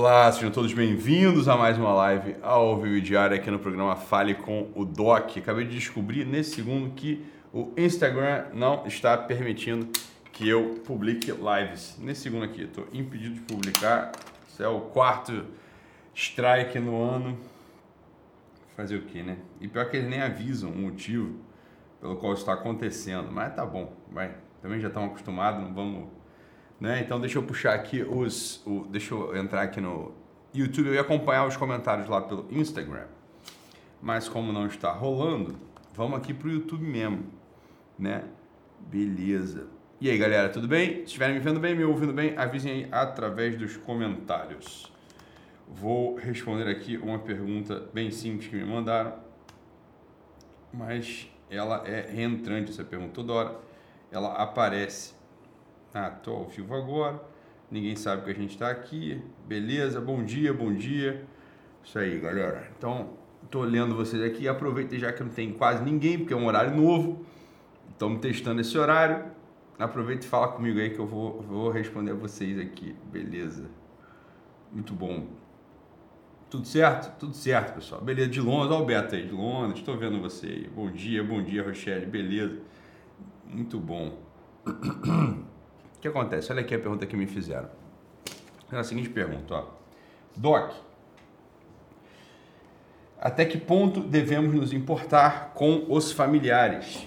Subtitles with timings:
[0.00, 4.32] Olá, sejam todos bem-vindos a mais uma live ao vivo diário aqui no programa Fale
[4.32, 5.38] com o Doc.
[5.38, 9.88] Acabei de descobrir nesse segundo que o Instagram não está permitindo
[10.32, 11.98] que eu publique lives.
[11.98, 14.12] Nesse segundo aqui, estou impedido de publicar.
[14.48, 15.44] Isso é o quarto
[16.14, 17.36] strike no ano.
[18.76, 19.38] Fazer o que, né?
[19.60, 21.40] E pior que eles nem avisam o motivo
[22.00, 23.32] pelo qual está acontecendo.
[23.32, 24.32] Mas tá bom, vai.
[24.62, 26.08] Também já estão acostumados, não vamos
[26.80, 27.00] né?
[27.00, 28.64] Então deixa eu puxar aqui os.
[28.66, 30.12] O, deixa eu entrar aqui no
[30.54, 33.06] YouTube e acompanhar os comentários lá pelo Instagram.
[34.00, 35.56] Mas como não está rolando,
[35.94, 37.26] vamos aqui para o YouTube mesmo,
[37.98, 38.24] né?
[38.78, 39.66] Beleza.
[40.00, 40.98] E aí galera, tudo bem?
[40.98, 44.92] Se estiverem me vendo bem, me ouvindo bem, avisem aí através dos comentários.
[45.66, 49.14] Vou responder aqui uma pergunta bem simples que me mandaram,
[50.72, 53.56] mas ela é reentrante essa pergunta toda hora.
[54.10, 55.17] Ela aparece
[55.94, 57.20] ah, tô ao vivo agora.
[57.70, 59.22] Ninguém sabe que a gente está aqui.
[59.46, 60.00] Beleza?
[60.00, 61.24] Bom dia, bom dia.
[61.82, 62.70] Isso aí, galera.
[62.76, 63.10] Então,
[63.50, 64.46] tô olhando vocês aqui.
[64.48, 67.24] Aproveita já que não tem quase ninguém, porque é um horário novo.
[67.90, 69.24] Estamos testando esse horário.
[69.78, 72.94] Aproveita e fala comigo aí que eu vou, vou responder a vocês aqui.
[73.10, 73.70] Beleza?
[74.72, 75.26] Muito bom.
[76.50, 77.18] Tudo certo?
[77.18, 78.00] Tudo certo, pessoal.
[78.00, 78.72] Beleza, de Londres.
[78.72, 79.78] Olha o Beto aí, de Londres.
[79.80, 80.68] Estou vendo você aí.
[80.68, 82.06] Bom dia, bom dia, Rochelle.
[82.06, 82.58] Beleza.
[83.46, 84.18] Muito bom.
[85.98, 86.52] O que acontece?
[86.52, 87.68] Olha aqui a pergunta que me fizeram.
[88.70, 89.64] É a seguinte pergunta, ó.
[90.36, 90.70] Doc,
[93.20, 97.04] até que ponto devemos nos importar com os familiares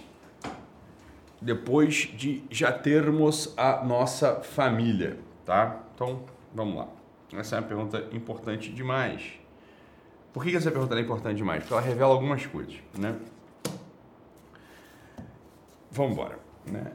[1.41, 5.79] depois de já termos a nossa família, tá?
[5.95, 6.87] Então, vamos lá.
[7.33, 9.39] Essa é uma pergunta importante demais.
[10.33, 11.59] Por que essa pergunta é importante demais?
[11.59, 13.17] Porque ela revela algumas coisas, né?
[15.89, 16.91] Vamos embora, né?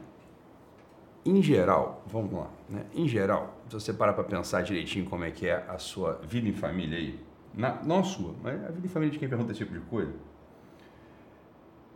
[1.29, 2.85] Em geral, vamos lá, né?
[2.93, 6.47] Em geral, se você parar para pensar direitinho como é que é a sua vida
[6.47, 7.19] em família aí,
[7.53, 9.81] na, não a sua, mas a vida em família de quem pergunta esse tipo de
[9.81, 10.13] coisa,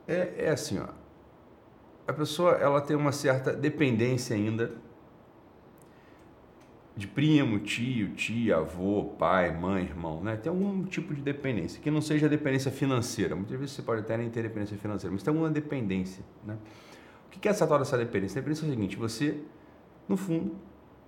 [0.08, 0.88] é, é assim, ó.
[2.08, 4.74] A pessoa ela tem uma certa dependência ainda
[6.96, 10.36] de primo, tio, tia, avô, pai, mãe, irmão, né?
[10.36, 13.36] Tem algum tipo de dependência que não seja dependência financeira.
[13.36, 16.58] Muitas vezes você pode até nem ter dependência financeira, mas tem alguma dependência, né?
[17.36, 18.40] O que é essa tal dessa dependência?
[18.40, 19.38] A dependência é o seguinte, você,
[20.08, 20.56] no fundo,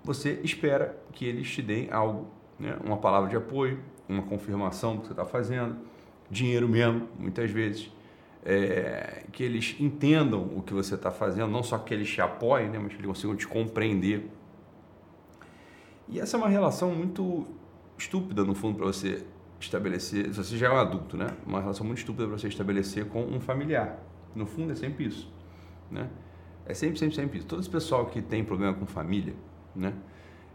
[0.03, 2.78] você espera que eles te deem algo, né?
[2.84, 5.75] uma palavra de apoio, uma confirmação do que você está fazendo,
[6.29, 7.91] dinheiro mesmo, muitas vezes,
[8.45, 12.69] é, que eles entendam o que você está fazendo, não só que eles te apoiem,
[12.69, 12.79] né?
[12.79, 14.29] mas que eles consigam te compreender.
[16.07, 17.45] E essa é uma relação muito
[17.97, 19.25] estúpida, no fundo, para você
[19.59, 21.28] estabelecer, se você já é um adulto, né?
[21.45, 23.97] Uma relação muito estúpida para você estabelecer com um familiar.
[24.35, 25.31] No fundo, é sempre isso
[25.93, 26.09] né?
[26.65, 27.47] É sempre, sempre, sempre isso.
[27.47, 29.33] Todo esse pessoal que tem problema com família,
[29.75, 29.93] né?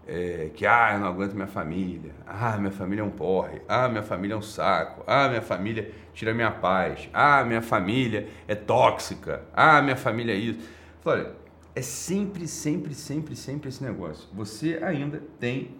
[0.07, 3.87] É, que, ah, eu não aguento minha família, ah, minha família é um porre, ah,
[3.87, 8.55] minha família é um saco, ah, minha família tira minha paz, ah, minha família é
[8.55, 10.67] tóxica, ah, minha família é isso.
[11.05, 11.33] Olha,
[11.75, 14.27] é sempre, sempre, sempre, sempre esse negócio.
[14.33, 15.75] Você ainda tem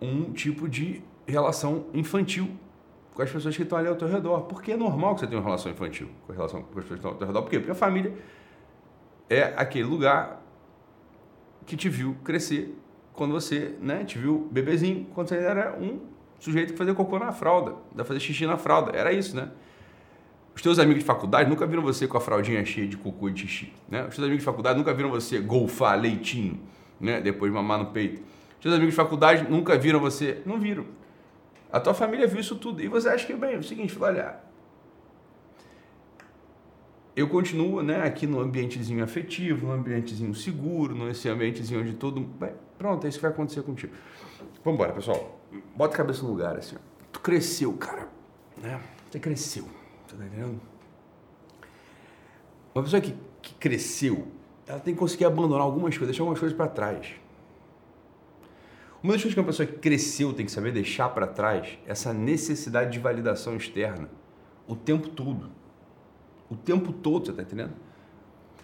[0.00, 2.50] um tipo de relação infantil
[3.14, 4.42] com as pessoas que estão ali ao teu redor.
[4.42, 6.94] Porque é normal que você tenha uma relação infantil com, relação com as pessoas que
[6.94, 7.42] estão ao teu redor.
[7.42, 7.58] Por quê?
[7.58, 8.14] Porque a família
[9.28, 10.42] é aquele lugar
[11.66, 12.74] que te viu crescer
[13.12, 16.00] quando você né, te viu bebezinho, quando você era um
[16.38, 18.96] sujeito que fazia cocô na fralda, da fazer xixi na fralda.
[18.96, 19.50] Era isso, né?
[20.54, 23.32] Os teus amigos de faculdade nunca viram você com a fraldinha cheia de cocô e
[23.32, 24.06] de xixi, né?
[24.06, 26.60] Os teus amigos de faculdade nunca viram você golfar leitinho,
[27.00, 27.20] né?
[27.20, 28.22] Depois de mamar no peito.
[28.56, 30.84] Os teus amigos de faculdade nunca viram você, não viram.
[31.72, 32.82] A tua família viu isso tudo.
[32.82, 34.40] E você acha que, bem, é o seguinte, olha,
[37.18, 42.20] eu continuo né, aqui no ambientezinho afetivo, no ambientezinho seguro, nesse ambientezinho onde todo.
[42.20, 43.92] Bem, pronto, é isso que vai acontecer contigo.
[44.64, 45.40] Vamos embora, pessoal.
[45.76, 46.76] Bota a cabeça no lugar, assim.
[47.10, 48.08] Tu cresceu, cara.
[48.56, 48.80] Né?
[49.10, 49.64] Você cresceu.
[50.06, 50.60] Tá entendendo?
[52.72, 54.28] Uma pessoa que, que cresceu,
[54.64, 57.16] ela tem que conseguir abandonar algumas coisas, deixar algumas coisas para trás.
[59.02, 61.90] Uma das coisas que uma pessoa que cresceu tem que saber deixar para trás é
[61.90, 64.08] essa necessidade de validação externa
[64.68, 65.50] o tempo todo.
[66.50, 67.72] O tempo todo, você está entendendo?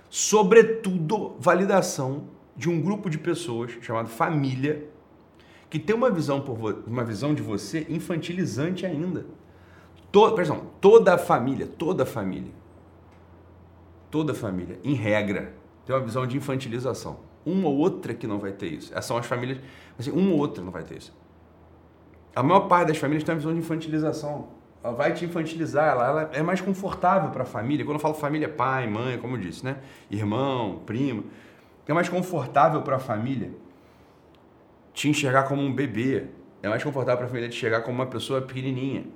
[0.09, 4.89] Sobretudo, validação de um grupo de pessoas chamado família
[5.69, 9.27] que tem uma visão, por uma visão de você infantilizante ainda.
[10.37, 12.53] Perdão, toda a família, toda a família,
[14.09, 15.53] toda a família, em regra,
[15.85, 17.19] tem uma visão de infantilização.
[17.45, 18.93] Uma ou outra que não vai ter isso.
[18.93, 19.59] Essas são as famílias,
[19.99, 21.13] assim, uma ou outra não vai ter isso.
[22.37, 24.49] A maior parte das famílias tem uma visão de infantilização
[24.85, 27.87] ela vai te infantilizar, ela, ela é mais confortável para a família.
[27.87, 29.79] Quando eu falo família, pai, mãe, como eu disse, né?
[30.11, 31.25] Irmão, primo.
[31.89, 33.51] É mais confortável para a família
[34.93, 36.27] te enxergar como um bebê,
[36.63, 39.07] é mais confortável para a família te chegar como uma pessoa pequenininha.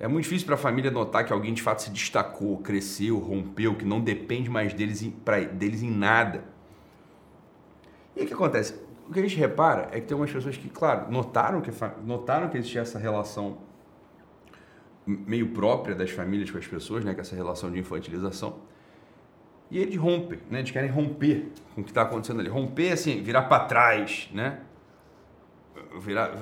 [0.00, 3.74] É muito difícil para a família notar que alguém de fato se destacou, cresceu, rompeu,
[3.74, 6.44] que não depende mais deles em, pra, deles em nada.
[8.16, 8.74] E o que acontece?
[9.06, 11.70] O que a gente repara é que tem umas pessoas que, claro, notaram que,
[12.04, 13.67] notaram que existia essa relação
[15.08, 18.56] meio própria das famílias com as pessoas, né, é essa relação de infantilização.
[19.70, 20.60] E eles rompem, né?
[20.60, 22.48] Eles querem romper com o que está acontecendo ali.
[22.48, 24.60] Romper, assim, virar para trás, né?
[26.00, 26.32] Virar,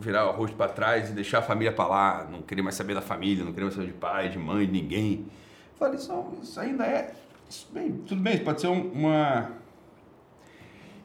[0.00, 2.94] virar o rosto para trás e deixar a família para lá, não querer mais saber
[2.94, 5.26] da família, não querer mais saber de pai, de mãe, de ninguém.
[5.72, 7.14] Eu falei, isso, isso ainda é.
[7.48, 9.52] Isso, bem, tudo bem, pode ser uma.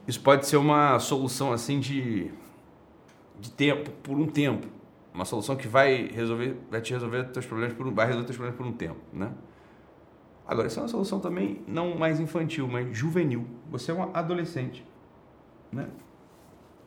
[0.08, 2.32] Isso pode ser uma solução assim de,
[3.40, 4.68] de tempo, por um tempo.
[5.18, 8.56] Uma solução que vai resolver, vai te resolver teus problemas por, vai resolver teus problemas
[8.56, 9.32] por um tempo, né?
[10.46, 13.48] Agora, isso é uma solução também não mais infantil, mas juvenil.
[13.72, 14.86] Você é um adolescente,
[15.72, 15.88] né?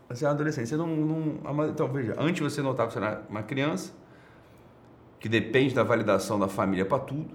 [0.09, 0.69] Você é um adolescente.
[0.69, 3.93] Você não, não então veja, antes você notava que você era uma criança
[5.19, 7.35] que depende da validação da família para tudo.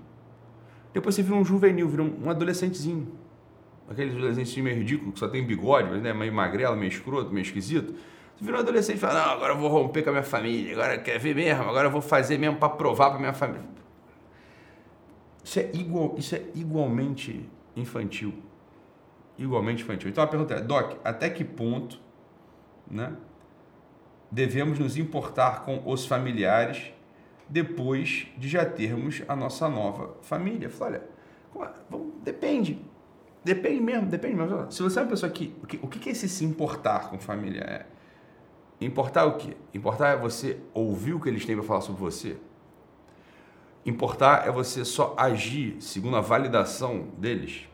[0.93, 3.11] Depois você vira um juvenil, vira um, adolescentezinho.
[3.89, 7.43] Aquele adolescente meio ridículo, que só tem bigode, mas né, meio magrelo, meio escroto, meio
[7.43, 7.93] esquisito.
[8.37, 10.73] Você vira um adolescente e fala, não, agora eu vou romper com a minha família,
[10.73, 13.75] agora quer ver mesmo, agora eu vou fazer mesmo para provar para minha família
[15.45, 18.33] isso é, igual, isso é igualmente infantil.
[19.37, 20.09] Igualmente infantil.
[20.09, 21.99] Então a pergunta é, Doc, até que ponto
[22.89, 23.13] né,
[24.31, 26.91] devemos nos importar com os familiares
[27.47, 30.67] depois de já termos a nossa nova família?
[30.67, 31.01] Falei,
[31.53, 31.97] olha, é?
[32.23, 32.81] depende.
[33.43, 34.71] Depende mesmo, depende mesmo.
[34.71, 35.55] Se você é uma pessoa que.
[35.61, 37.61] O que, o que é esse se importar com família?
[37.61, 37.85] É,
[38.81, 39.55] importar o quê?
[39.73, 42.37] Importar é você ouvir o que eles têm para falar sobre você?
[43.85, 47.67] Importar é você só agir segundo a validação deles.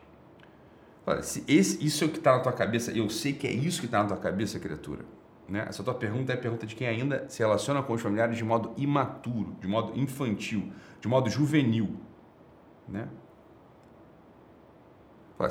[1.06, 3.50] Olha, se esse, isso é o que está na tua cabeça, eu sei que é
[3.50, 5.04] isso que está na tua cabeça, criatura.
[5.48, 5.64] Né?
[5.68, 8.44] Essa tua pergunta é a pergunta de quem ainda se relaciona com os familiares de
[8.44, 11.96] modo imaturo, de modo infantil, de modo juvenil.
[12.88, 13.08] Né?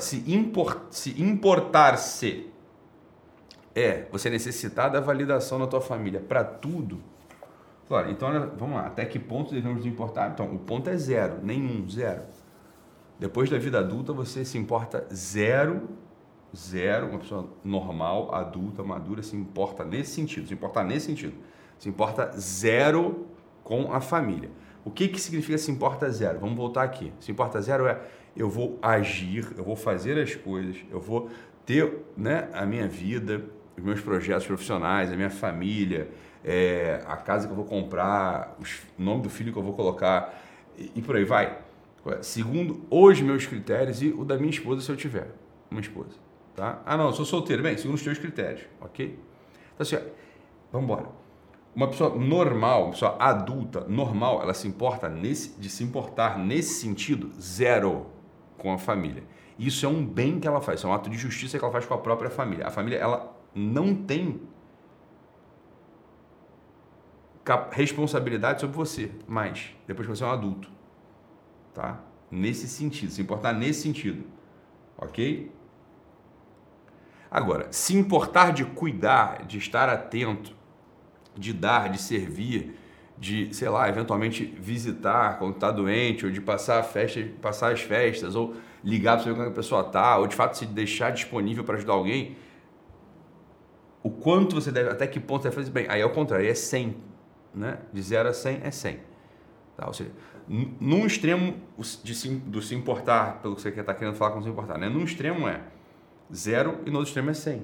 [0.00, 2.51] Se, import, se importar-se
[3.74, 7.00] é você necessitar da validação da tua família para tudo,
[8.08, 10.30] então vamos lá, até que ponto devemos importar?
[10.30, 12.22] Então, o ponto é zero, nenhum, zero.
[13.18, 15.90] Depois da vida adulta, você se importa zero,
[16.56, 21.34] zero, uma pessoa normal, adulta, madura, se importa nesse sentido, se importa nesse sentido.
[21.78, 23.26] Se importa zero
[23.62, 24.50] com a família.
[24.84, 26.40] O que, que significa se importa zero?
[26.40, 27.12] Vamos voltar aqui.
[27.20, 28.00] Se importa zero é
[28.34, 31.28] eu vou agir, eu vou fazer as coisas, eu vou
[31.66, 33.44] ter né, a minha vida,
[33.76, 36.08] os meus projetos profissionais, a minha família,
[36.44, 38.56] é, a casa que eu vou comprar,
[38.98, 40.34] o nome do filho que eu vou colocar
[40.76, 41.58] e, e por aí vai.
[42.20, 45.28] Segundo os meus critérios e o da minha esposa, se eu tiver
[45.70, 46.16] uma esposa.
[46.54, 46.82] Tá?
[46.84, 47.62] Ah, não, eu sou solteiro.
[47.62, 49.18] Bem, segundo os teus critérios, ok?
[49.74, 49.96] Então, assim,
[50.70, 51.06] vamos embora.
[51.74, 56.80] Uma pessoa normal, uma pessoa adulta, normal, ela se importa nesse, de se importar nesse
[56.80, 58.06] sentido, zero
[58.58, 59.22] com a família.
[59.58, 61.86] Isso é um bem que ela faz, é um ato de justiça que ela faz
[61.86, 62.66] com a própria família.
[62.66, 64.40] A família, ela não tem
[67.70, 70.70] responsabilidade sobre você, mais depois que você é um adulto,
[71.74, 72.00] tá?
[72.30, 74.24] Nesse sentido, se importar nesse sentido,
[74.96, 75.52] ok?
[77.30, 80.54] Agora, se importar de cuidar, de estar atento,
[81.36, 82.78] de dar, de servir,
[83.18, 88.34] de, sei lá, eventualmente visitar quando está doente, ou de passar, festa, passar as festas,
[88.34, 91.76] ou ligar para saber como a pessoa está, ou de fato se deixar disponível para
[91.76, 92.36] ajudar alguém,
[94.02, 95.86] o quanto você deve, até que ponto você deve fazer bem.
[95.88, 97.12] Aí é o contrário, é 100
[97.54, 97.78] né?
[97.92, 99.00] De 0 a 100 é 100.
[99.76, 99.86] Tá?
[99.86, 100.10] Ou seja,
[100.48, 101.56] num extremo
[102.02, 104.88] de se, do se importar, pelo que você está querendo falar com se importar, né?
[104.88, 105.62] Num extremo é
[106.32, 107.62] 0 e no outro extremo é 100.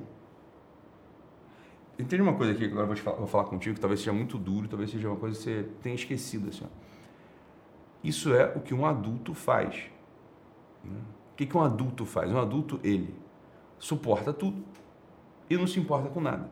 [1.99, 4.13] Entende uma coisa aqui que agora eu vou, falar, vou falar contigo, que talvez seja
[4.13, 6.49] muito duro, talvez seja uma coisa que você tenha esquecido.
[6.49, 6.69] Assim, ó.
[8.05, 9.75] Isso é o que um adulto faz.
[10.85, 11.01] Né?
[11.33, 12.31] O que, que um adulto faz?
[12.31, 13.13] Um adulto, ele
[13.79, 14.63] suporta tudo
[15.49, 16.49] e não se importa com nada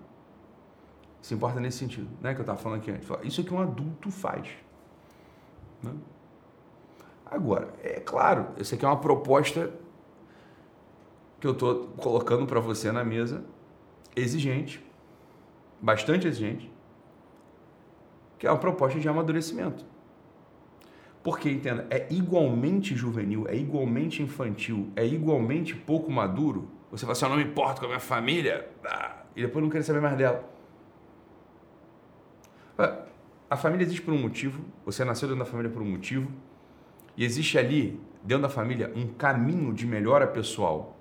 [1.27, 2.35] se importa nesse sentido, né?
[2.35, 3.09] Que eu estava falando aqui antes.
[3.25, 4.47] Isso é que um adulto faz.
[5.83, 5.93] Né?
[7.29, 9.73] Agora, é claro, isso aqui é uma proposta
[11.41, 13.45] que eu estou colocando para você na mesa,
[14.15, 14.81] exigente,
[15.83, 16.71] bastante exigente,
[18.39, 19.85] que é uma proposta de amadurecimento.
[21.25, 26.69] Porque, entenda, é igualmente juvenil, é igualmente infantil, é igualmente pouco maduro.
[26.97, 29.71] Você fala assim, eu não me importo com a minha família, ah, e depois não
[29.71, 30.49] quero saber mais dela.
[33.51, 36.31] A família existe por um motivo, você nasceu dentro da família por um motivo,
[37.17, 40.97] e existe ali, dentro da família, um caminho de melhora pessoal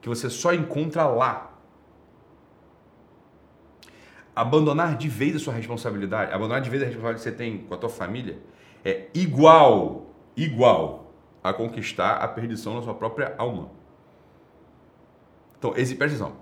[0.00, 1.52] que você só encontra lá.
[4.34, 7.74] abandonar de vez a sua responsabilidade, abandonar de vez a responsabilidade que você tem com
[7.74, 8.38] a tua família,
[8.84, 10.06] é igual,
[10.36, 11.12] igual
[11.44, 13.70] a conquistar a perdição na sua própria alma.
[15.62, 16.36] Então, esse, presta atenção.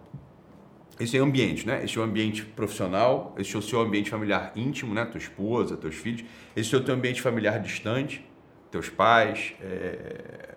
[0.98, 1.84] Esse é o ambiente, né?
[1.84, 5.04] Esse é o ambiente profissional, esse é o seu ambiente familiar íntimo, né?
[5.04, 6.24] Tua esposa, teus filhos.
[6.56, 8.24] Esse é o teu ambiente familiar distante,
[8.70, 10.54] teus pais, é...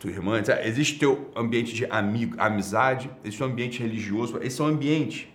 [0.00, 0.42] tua irmã.
[0.64, 5.32] Existe teu ambiente de amigo, amizade, é o ambiente religioso, esse é o ambiente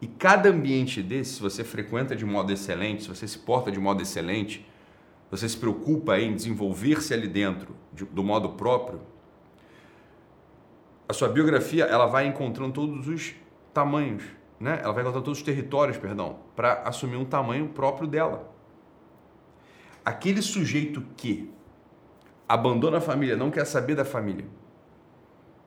[0.00, 3.78] e cada ambiente desse, se você frequenta de modo excelente, se você se porta de
[3.78, 4.66] modo excelente,
[5.30, 9.00] você se preocupa em desenvolver-se ali dentro de, do modo próprio,
[11.08, 13.34] a sua biografia ela vai encontrando todos os
[13.72, 14.22] tamanhos,
[14.60, 14.80] né?
[14.82, 18.52] Ela vai encontrando todos os territórios, perdão, para assumir um tamanho próprio dela.
[20.04, 21.50] Aquele sujeito que
[22.48, 24.46] abandona a família, não quer saber da família,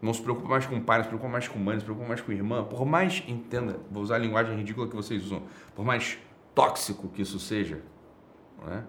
[0.01, 1.85] não se preocupa mais com o pai, não se preocupa mais com mãe, não se
[1.85, 5.43] preocupa mais com irmã, por mais, entenda, vou usar a linguagem ridícula que vocês usam,
[5.75, 6.17] por mais
[6.55, 7.81] tóxico que isso seja,
[8.65, 8.83] né?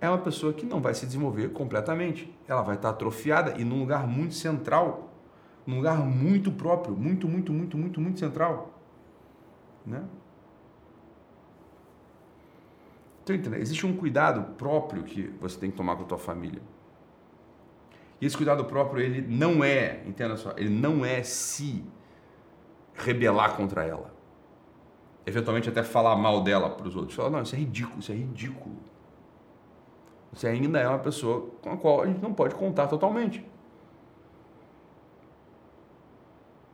[0.00, 2.32] é uma pessoa que não vai se desenvolver completamente.
[2.48, 5.09] Ela vai estar atrofiada e num lugar muito central,
[5.66, 8.78] num lugar muito próprio, muito, muito, muito, muito, muito central.
[9.86, 10.04] Né?
[13.22, 16.62] Então, entenda, existe um cuidado próprio que você tem que tomar com a tua família.
[18.20, 21.84] E esse cuidado próprio, ele não é, entenda só, ele não é se
[22.94, 24.12] rebelar contra ela.
[25.24, 27.14] Eventualmente até falar mal dela para os outros.
[27.14, 28.76] Falar, não, isso é ridículo, isso é ridículo.
[30.32, 33.44] Você ainda é uma pessoa com a qual a gente não pode contar totalmente.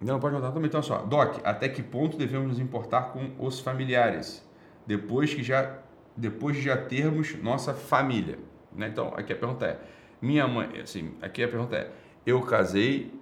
[0.00, 0.70] Não pode contar totalmente.
[0.70, 4.46] Então, só, Doc, até que ponto devemos nos importar com os familiares?
[4.86, 5.78] Depois que já,
[6.16, 8.38] depois de já termos nossa família.
[8.72, 8.88] Né?
[8.88, 9.80] Então, aqui a pergunta é,
[10.20, 11.90] minha mãe, assim, aqui a pergunta é:
[12.26, 13.12] eu casei,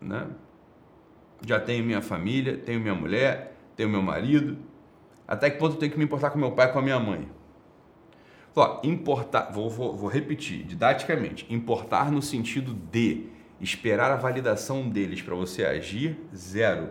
[0.00, 0.28] né?
[1.44, 4.58] Já tenho minha família, tenho minha mulher, tenho meu marido.
[5.26, 7.28] Até que ponto eu tenho que me importar com meu pai com a minha mãe?
[8.54, 13.26] Ó, importar, vou, vou, vou repetir didaticamente: importar no sentido de
[13.62, 16.90] esperar a validação deles para você agir, zero.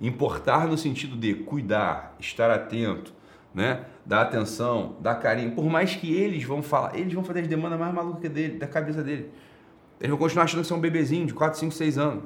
[0.00, 3.14] Importar no sentido de cuidar, estar atento,
[3.54, 3.84] né?
[4.04, 5.52] Dar atenção, dar carinho.
[5.52, 8.66] Por mais que eles vão falar, eles vão fazer as demandas mais malucas dele, da
[8.66, 9.30] cabeça dele.
[10.00, 12.24] Eles vão continuar achando que você é um bebezinho de 4, 5, 6 anos.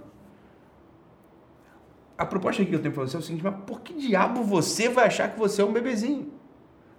[2.16, 4.88] A proposta que eu tenho para você é o seguinte, mas por que diabo você
[4.88, 6.32] vai achar que você é um bebezinho?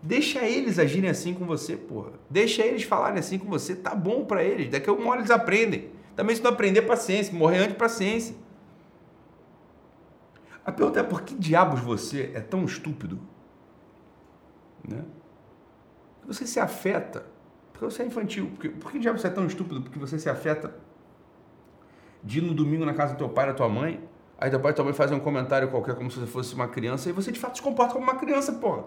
[0.04, 2.12] Deixa eles agirem assim com você, porra.
[2.30, 4.70] Deixa eles falarem assim com você, tá bom para eles.
[4.70, 5.95] Daqui a uma hora eles aprendem.
[6.16, 7.34] Também se não aprender, paciência.
[7.34, 8.36] Morrer antes, paciência.
[10.66, 13.20] A pergunta é por que diabos você é tão estúpido
[14.88, 15.04] né?
[16.28, 17.26] Você se afeta
[17.72, 18.52] porque você é infantil.
[18.52, 19.82] Porque, por que diabo você é tão estúpido?
[19.82, 20.74] Porque você se afeta
[22.24, 24.02] de ir no domingo na casa do teu pai e da tua mãe,
[24.38, 26.68] aí teu pai e tua mãe fazem um comentário qualquer como se você fosse uma
[26.68, 28.86] criança, e você de fato se comporta como uma criança, porra.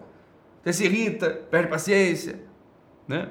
[0.62, 2.42] Você se irrita, perde paciência,
[3.06, 3.30] né?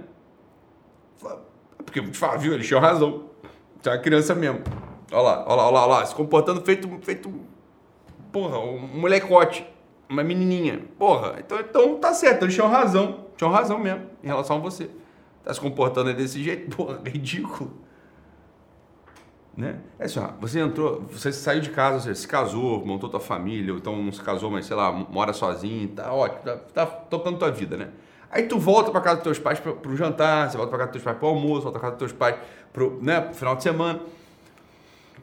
[1.77, 3.26] Porque, te falo, viu, eles tinham razão.
[3.85, 4.61] É uma criança mesmo.
[5.11, 7.33] Olha lá, olha lá, olha lá, olha lá, se comportando feito, feito,
[8.31, 9.65] porra, um molecote
[10.09, 10.81] uma menininha.
[10.97, 13.25] Porra, então, então tá certo, eles tinham razão.
[13.35, 14.89] Tinham razão mesmo em relação a você.
[15.43, 17.71] Tá se comportando desse jeito, porra, ridículo.
[19.55, 19.79] Né?
[19.97, 23.73] É assim, ó, você entrou, você saiu de casa, você se casou, montou tua família,
[23.73, 27.39] ou então não se casou, mas sei lá, mora sozinho, tá ótimo, tá, tá tocando
[27.39, 27.89] tua vida, né?
[28.29, 30.91] Aí tu volta para casa dos teus pais pro, pro jantar, você volta para casa
[30.91, 32.35] dos teus pais pro almoço, volta para casa dos teus pais
[32.77, 33.99] pro, né, final de semana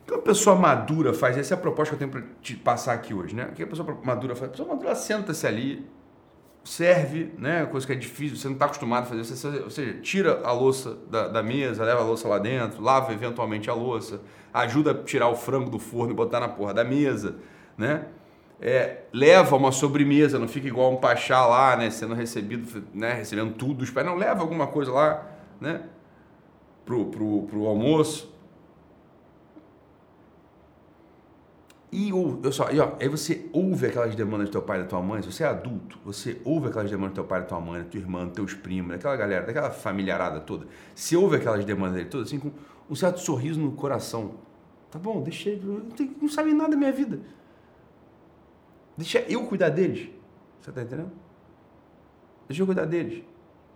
[0.05, 1.39] que uma pessoa madura faz?
[1.39, 3.49] Essa é a proposta que eu tenho para te passar aqui hoje, né?
[3.51, 4.49] O que a pessoa madura faz?
[4.49, 5.89] A pessoa madura senta-se ali,
[6.65, 7.65] serve, né?
[7.67, 9.25] Coisa que é difícil, você não está acostumado a fazer.
[9.25, 13.13] Você, ou seja, tira a louça da, da, mesa, leva a louça lá dentro, lava
[13.13, 14.21] eventualmente a louça,
[14.53, 17.37] ajuda a tirar o frango do forno e botar na porra da mesa,
[17.79, 18.07] né?
[18.61, 21.89] É, leva uma sobremesa, não fica igual um pachá lá, né?
[21.89, 23.15] Sendo recebido, né?
[23.15, 24.07] Recebendo tudo pais.
[24.07, 25.27] Não, leva alguma coisa lá,
[25.61, 25.83] né?
[26.85, 28.35] Pro, pro, pro almoço
[31.95, 34.89] E, eu só, e ó, aí você ouve aquelas demandas do teu pai e da
[34.89, 37.61] tua mãe, se você é adulto, você ouve aquelas demandas do teu pai da tua
[37.61, 40.67] mãe, da tua irmã, dos teus primos, daquela galera, daquela familiarada toda.
[40.93, 42.51] Você ouve aquelas demandas dele todas assim com
[42.91, 44.35] um certo sorriso no coração.
[44.91, 47.21] Tá bom, deixa ele, não, não sabe nada da minha vida.
[48.97, 50.11] Deixa eu cuidar deles.
[50.61, 51.13] Você tá entendendo?
[52.49, 53.23] Deixa eu cuidar deles.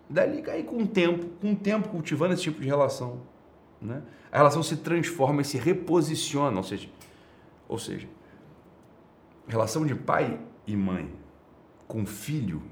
[0.08, 3.20] Dali com o tempo, com o tempo cultivando esse tipo de relação,
[3.80, 4.02] né?
[4.32, 6.88] A relação se transforma e se reposiciona, ou seja,
[7.68, 8.08] ou seja,
[9.46, 11.12] relação de pai e mãe
[11.86, 12.62] com filho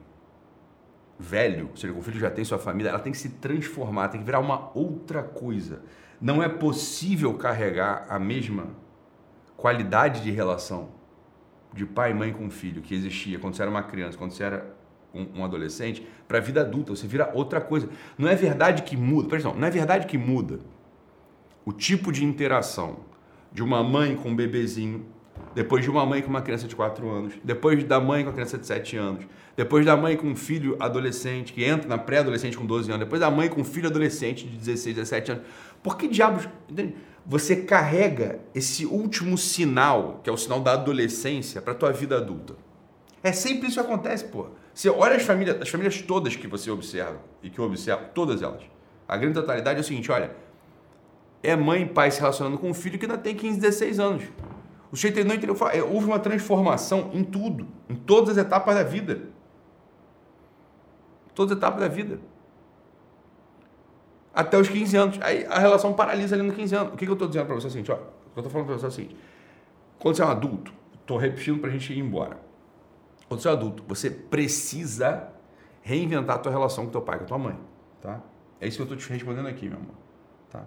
[1.19, 4.21] velho, ou seja, com filho já tem sua família, ela tem que se transformar, tem
[4.21, 5.83] que virar uma outra coisa.
[6.21, 8.69] Não é possível carregar a mesma
[9.57, 10.91] qualidade de relação
[11.73, 14.45] de pai e mãe com filho que existia quando você era uma criança, quando você
[14.45, 14.76] era
[15.15, 17.89] um, um adolescente, para a vida adulta, você vira outra coisa.
[18.19, 20.61] Não é verdade que muda, presta não é verdade que muda
[21.65, 22.99] o tipo de interação
[23.53, 25.05] de uma mãe com um bebezinho,
[25.55, 28.35] depois de uma mãe com uma criança de 4 anos, depois da mãe com uma
[28.35, 29.25] criança de 7 anos,
[29.57, 33.21] depois da mãe com um filho adolescente que entra na pré-adolescente com 12 anos, depois
[33.21, 35.45] da mãe com um filho adolescente de 16, 17 anos.
[35.83, 36.49] Por que diabos
[37.25, 42.55] você carrega esse último sinal, que é o sinal da adolescência, para tua vida adulta?
[43.23, 44.47] É sempre isso que acontece, pô.
[44.73, 48.43] Você olha as famílias, as famílias todas que você observa e que eu observo, todas
[48.43, 48.63] elas.
[49.09, 50.31] A grande totalidade é o seguinte, olha,
[51.43, 54.25] é mãe e pai se relacionando com um filho que ainda tem 15, 16 anos.
[54.91, 58.83] O sujeito não entendeu, é, houve uma transformação em tudo, em todas as etapas da
[58.83, 59.23] vida.
[61.35, 62.21] Todas as etapas da vida.
[64.35, 65.19] Até os 15 anos.
[65.23, 66.95] Aí a relação paralisa ali nos 15 anos.
[66.95, 67.69] O que, que eu estou dizendo para você?
[67.69, 67.97] Ó, o que eu
[68.37, 69.17] estou falando para você é o seguinte.
[69.99, 72.46] Quando você é um adulto, estou repetindo para a gente ir embora.
[73.29, 75.33] Quando você é adulto, você precisa
[75.83, 77.59] reinventar a tua relação com teu pai, com tua mãe.
[78.01, 78.21] Tá?
[78.61, 79.95] É isso que eu estou te respondendo aqui, meu amor.
[80.51, 80.65] Tá?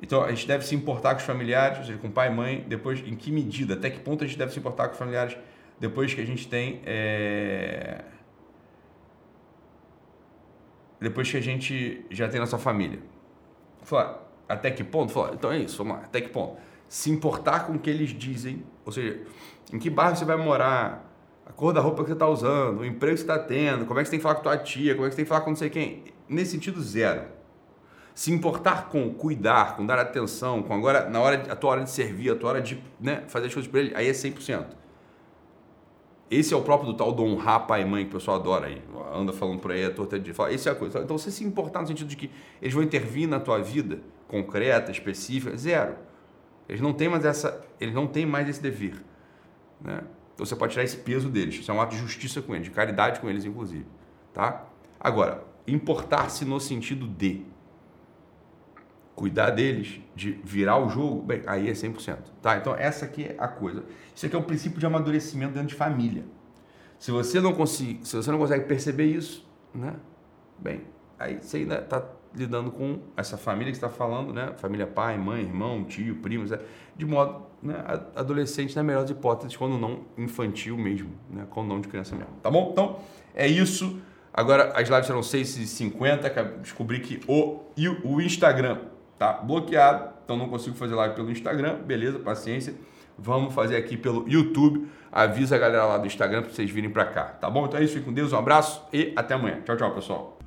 [0.00, 2.64] Então, a gente deve se importar com os familiares, ou seja, com pai e mãe,
[2.68, 5.36] depois, em que medida, até que ponto a gente deve se importar com os familiares
[5.78, 6.80] depois que a gente tem.
[6.84, 8.04] É...
[11.00, 12.98] Depois que a gente já tem nossa família.
[13.82, 15.12] Falar, até que ponto?
[15.32, 16.58] Então é isso, vamos lá, até que ponto?
[16.88, 19.20] Se importar com o que eles dizem, ou seja,
[19.72, 21.07] em que bairro você vai morar,
[21.48, 23.98] a cor da roupa que você está usando, o emprego que você está tendo, como
[23.98, 25.28] é que você tem que falar com tua tia, como é que você tem que
[25.28, 26.04] falar com não sei quem.
[26.28, 27.22] Nesse sentido, zero.
[28.14, 31.90] Se importar com cuidar, com dar atenção, com agora, na hora, a tua hora de
[31.90, 34.66] servir, a tua hora de né, fazer as coisas para ele, aí é 100%.
[36.30, 38.66] Esse é o próprio do tal do honrar pai e mãe que o pessoal adora
[38.66, 38.82] aí.
[39.14, 40.52] Anda falando por aí, a torta de fala.
[40.52, 40.98] Esse é a coisa.
[40.98, 44.90] Então, você se importar no sentido de que eles vão intervir na tua vida concreta,
[44.90, 45.94] específica, zero.
[46.68, 49.02] Eles não têm mais essa, eles não têm mais esse dever,
[49.80, 50.02] né?
[50.38, 51.56] Então você pode tirar esse peso deles.
[51.56, 53.84] Isso é um ato de justiça com eles, de caridade com eles, inclusive.
[54.32, 54.68] Tá?
[55.00, 57.44] Agora, importar-se no sentido de
[59.16, 62.18] cuidar deles, de virar o jogo, bem, aí é 100%.
[62.40, 62.56] Tá?
[62.56, 63.84] Então, essa aqui é a coisa.
[64.14, 66.24] Isso aqui é o princípio de amadurecimento dentro de família.
[67.00, 69.96] Se você não consegue, se você não consegue perceber isso, né?
[70.56, 70.82] Bem,
[71.18, 72.00] aí você ainda está
[72.34, 74.52] lidando com essa família que está falando, né?
[74.56, 76.50] Família pai, mãe, irmão, tio, primos,
[76.96, 77.74] de modo né,
[78.14, 81.46] adolescente na melhor das hipóteses, quando não infantil mesmo, né?
[81.50, 82.32] Quando não de criança mesmo.
[82.42, 82.70] Tá bom?
[82.72, 82.98] Então,
[83.34, 84.00] é isso.
[84.32, 86.60] Agora as lives serão 6h50.
[86.60, 87.60] Descobri que o,
[88.04, 88.78] o Instagram
[89.18, 91.76] tá bloqueado, então não consigo fazer live pelo Instagram.
[91.82, 92.74] Beleza, paciência.
[93.18, 94.86] Vamos fazer aqui pelo YouTube.
[95.10, 97.66] Avisa a galera lá do Instagram para vocês virem para cá, tá bom?
[97.66, 99.60] Então é isso, fique com Deus, um abraço e até amanhã.
[99.64, 100.37] Tchau, tchau, pessoal.